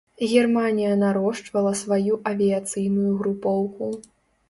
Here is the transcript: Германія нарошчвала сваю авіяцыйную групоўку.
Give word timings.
Германія 0.29 0.95
нарошчвала 1.01 1.73
сваю 1.83 2.19
авіяцыйную 2.33 3.17
групоўку. 3.23 3.97